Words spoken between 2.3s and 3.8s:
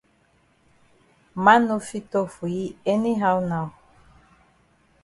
for yi any how now.